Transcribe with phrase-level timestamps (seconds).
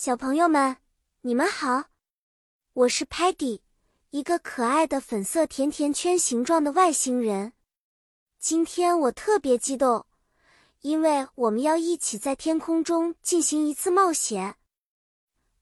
[0.00, 0.76] 小朋友们，
[1.22, 1.86] 你们好，
[2.72, 3.62] 我是 Patty，
[4.10, 7.52] 一个可爱的粉色甜甜圈形状的外星人。
[8.38, 10.06] 今天我特别激动，
[10.82, 14.54] 因为我们要一起在天空中进行一次冒险。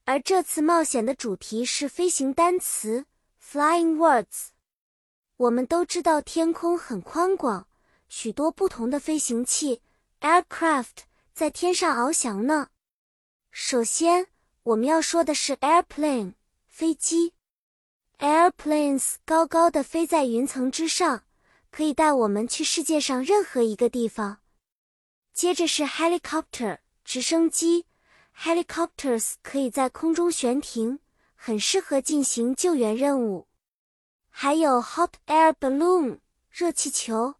[0.04, 3.06] 而这次冒险的主题是飞行单词
[3.42, 4.48] （Flying Words）。
[5.38, 7.66] 我们都知道天空很宽广，
[8.10, 9.80] 许多不同的飞行器
[11.32, 12.68] 在天上翱翔呢。
[13.58, 14.26] 首先，
[14.64, 16.34] 我们要说的是 airplane
[16.66, 17.32] 飞机。
[18.18, 21.24] Airplanes 高高的飞在云层之上，
[21.70, 24.40] 可以带我们去世界上任何一个地方。
[25.32, 27.86] 接着是 helicopter 直升机
[28.38, 30.98] ，helicopters 可以在空中悬停，
[31.34, 33.48] 很适合进行救援任务。
[34.28, 36.18] 还有 hot air balloon
[36.50, 37.36] 热气球，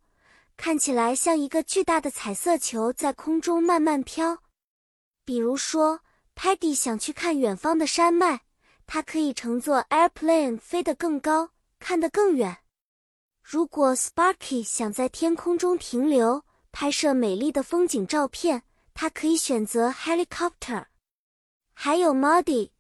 [0.57, 4.39] 看起来像一个巨大的彩色球在空中慢慢飘。
[5.27, 6.01] 比如说。
[6.39, 8.41] Paddy 想去看远方的山脉，
[8.87, 12.59] 它可以乘坐 airplane 飞得更高，看得更远。
[13.43, 20.85] 如果 Sparky 想在天空中停留，拍摄美丽的风景照片，他可以选择 helicopter。
[21.73, 22.73] 还有 Muddy，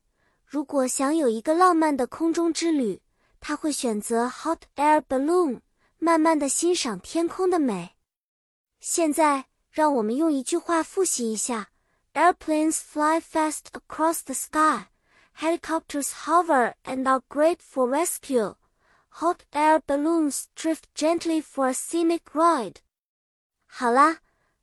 [0.44, 3.00] 如果想有一个浪漫的空中之旅，
[3.40, 5.62] 他会选择 hot air balloon，
[5.98, 7.96] 慢慢的欣赏天空的美。
[8.80, 11.70] 现在，让我们用一句话复习一下。
[12.16, 14.86] Airplanes fly fast across the sky.
[15.34, 18.54] Helicopters hover and are great for rescue.
[19.20, 22.76] Hot air balloons drift gently for a scenic ride.
[23.66, 24.20] 好啦，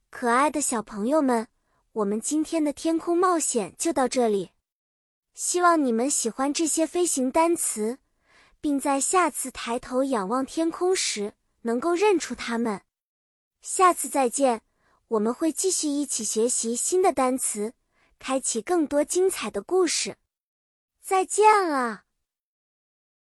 [0.10, 1.48] 可爱的小朋友们，
[1.92, 4.50] 我们今天的天空冒险就到这里。
[5.36, 8.00] 希望你们喜欢这些飞行单词，
[8.60, 12.82] 并在下次抬头仰望天空时能够认出它们。
[13.62, 14.64] 下次再见。
[15.10, 17.74] 我们会继续一起学习新的单词，
[18.18, 20.18] 开启更多精彩的故事。
[21.02, 22.04] 再见了。